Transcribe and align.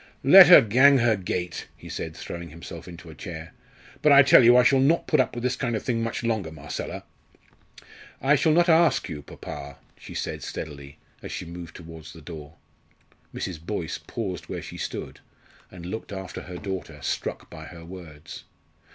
"Let 0.23 0.47
her 0.47 0.61
gang 0.61 0.97
her 0.97 1.15
gait," 1.15 1.67
he 1.77 1.87
said, 1.87 2.17
throwing 2.17 2.49
himself 2.49 2.87
into 2.87 3.11
a 3.11 3.13
chair. 3.13 3.53
"But 4.01 4.11
I 4.11 4.23
tell 4.23 4.43
you 4.43 4.57
I 4.57 4.63
shall 4.63 4.79
not 4.79 5.05
put 5.05 5.19
up 5.19 5.35
with 5.35 5.43
this 5.43 5.55
kind 5.55 5.75
of 5.75 5.83
thing 5.83 6.01
much 6.01 6.23
longer, 6.23 6.51
Marcella." 6.51 7.03
"I 8.19 8.33
shall 8.33 8.51
not 8.51 8.67
ask 8.67 9.09
you, 9.09 9.21
papa," 9.21 9.77
she 9.99 10.15
said 10.15 10.41
steadily, 10.41 10.97
as 11.21 11.31
she 11.31 11.45
moved 11.45 11.75
towards 11.75 12.13
the 12.13 12.21
door. 12.23 12.55
Mrs. 13.31 13.63
Boyce 13.63 13.99
paused 13.99 14.45
where 14.49 14.63
she 14.63 14.75
stood, 14.77 15.19
and 15.69 15.85
looked 15.85 16.11
after 16.11 16.41
her 16.41 16.57
daughter, 16.57 16.97
struck 17.03 17.51
by 17.51 17.65
her 17.65 17.85
words. 17.85 18.45